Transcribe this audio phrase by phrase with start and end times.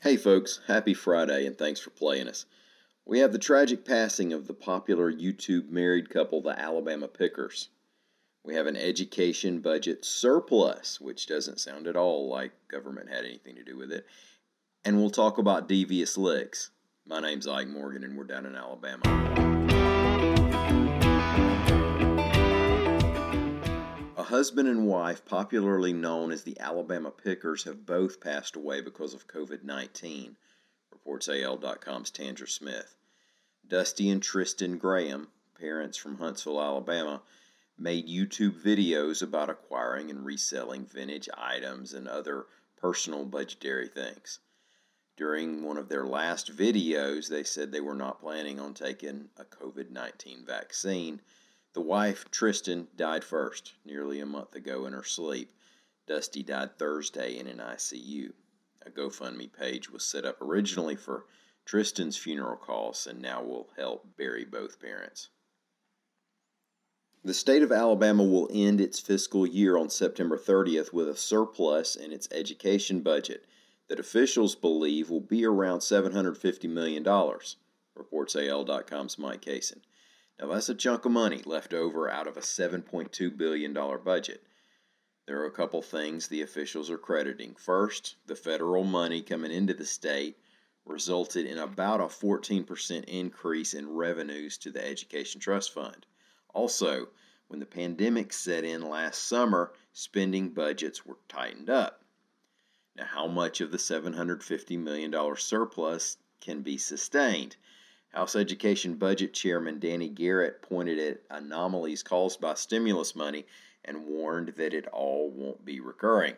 [0.00, 2.46] Hey folks, happy Friday and thanks for playing us.
[3.04, 7.70] We have the tragic passing of the popular YouTube married couple, the Alabama Pickers.
[8.44, 13.56] We have an education budget surplus, which doesn't sound at all like government had anything
[13.56, 14.06] to do with it.
[14.84, 16.70] And we'll talk about devious licks.
[17.04, 19.97] My name's Ike Morgan, and we're down in Alabama.
[24.28, 29.26] Husband and wife, popularly known as the Alabama Pickers, have both passed away because of
[29.26, 30.36] COVID 19,
[30.90, 32.94] reports AL.com's Tanger Smith.
[33.66, 37.22] Dusty and Tristan Graham, parents from Huntsville, Alabama,
[37.78, 42.44] made YouTube videos about acquiring and reselling vintage items and other
[42.76, 44.40] personal budgetary things.
[45.16, 49.44] During one of their last videos, they said they were not planning on taking a
[49.44, 51.22] COVID 19 vaccine.
[51.74, 55.52] The wife, Tristan, died first, nearly a month ago in her sleep.
[56.06, 58.32] Dusty died Thursday in an ICU.
[58.86, 61.26] A GoFundMe page was set up originally for
[61.66, 65.28] Tristan's funeral costs and now will help bury both parents.
[67.22, 71.96] The state of Alabama will end its fiscal year on September 30th with a surplus
[71.96, 73.44] in its education budget
[73.88, 77.04] that officials believe will be around $750 million,
[77.94, 79.82] reports AL.com's Mike Cason.
[80.40, 84.44] Now, that's a chunk of money left over out of a $7.2 billion budget.
[85.26, 87.54] There are a couple things the officials are crediting.
[87.56, 90.38] First, the federal money coming into the state
[90.86, 96.06] resulted in about a 14% increase in revenues to the Education Trust Fund.
[96.54, 97.08] Also,
[97.48, 102.04] when the pandemic set in last summer, spending budgets were tightened up.
[102.96, 107.56] Now, how much of the $750 million surplus can be sustained?
[108.10, 113.46] House Education Budget Chairman Danny Garrett pointed at anomalies caused by stimulus money
[113.84, 116.34] and warned that it all won't be recurring.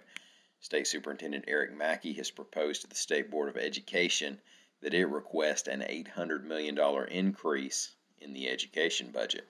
[0.61, 4.41] State Superintendent Eric Mackey has proposed to the State Board of Education
[4.81, 6.79] that it request an $800 million
[7.09, 9.49] increase in the education budget.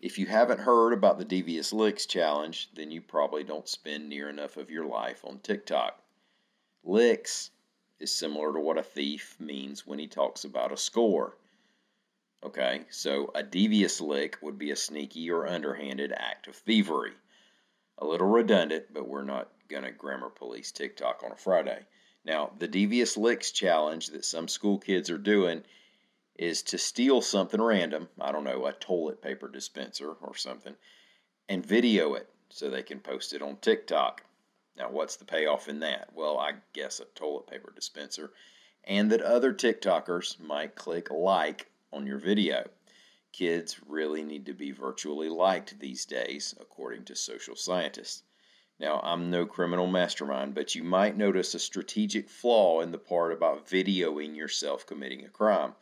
[0.00, 4.28] If you haven't heard about the Devious Licks challenge, then you probably don't spend near
[4.28, 6.00] enough of your life on TikTok.
[6.84, 7.50] Licks
[8.00, 11.36] is similar to what a thief means when he talks about a score.
[12.44, 17.12] Okay, so a devious lick would be a sneaky or underhanded act of thievery.
[17.98, 21.84] A little redundant, but we're not going to grammar police TikTok on a Friday.
[22.24, 25.64] Now, the devious licks challenge that some school kids are doing
[26.36, 30.76] is to steal something random, I don't know, a toilet paper dispenser or something,
[31.48, 34.22] and video it so they can post it on TikTok.
[34.78, 36.10] Now, what's the payoff in that?
[36.14, 38.32] Well, I guess a toilet paper dispenser,
[38.84, 42.68] and that other TikTokers might click like on your video.
[43.32, 48.22] Kids really need to be virtually liked these days, according to social scientists.
[48.78, 53.32] Now, I'm no criminal mastermind, but you might notice a strategic flaw in the part
[53.32, 55.74] about videoing yourself committing a crime.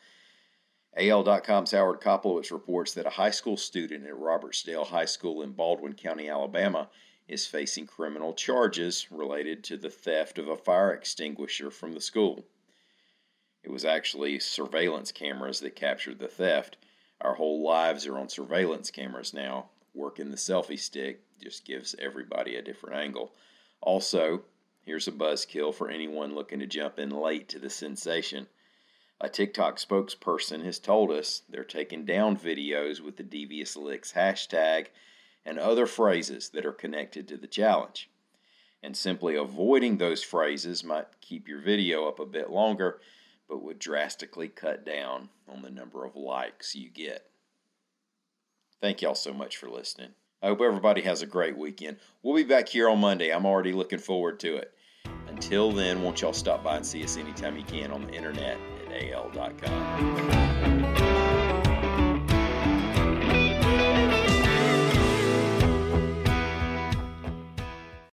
[0.97, 5.93] AL.com's Howard Koplowitz reports that a high school student at Robertsdale High School in Baldwin
[5.93, 6.89] County, Alabama,
[7.29, 12.45] is facing criminal charges related to the theft of a fire extinguisher from the school.
[13.63, 16.77] It was actually surveillance cameras that captured the theft.
[17.21, 19.71] Our whole lives are on surveillance cameras now.
[19.93, 23.35] Working the selfie stick just gives everybody a different angle.
[23.81, 24.45] Also,
[24.83, 28.47] here's a buzzkill for anyone looking to jump in late to the sensation.
[29.21, 34.89] A TikTok spokesperson has told us they're taking down videos with the Devious Licks hashtag
[35.47, 38.11] and other phrases that are connected to the challenge.
[38.83, 43.01] And simply avoiding those phrases might keep your video up a bit longer,
[43.49, 47.31] but would drastically cut down on the number of likes you get.
[48.81, 50.11] Thank y'all so much for listening.
[50.43, 51.97] I hope everybody has a great weekend.
[52.23, 53.31] We'll be back here on Monday.
[53.31, 54.75] I'm already looking forward to it.
[55.29, 58.59] Until then, won't y'all stop by and see us anytime you can on the internet
[58.87, 60.46] at AL.com.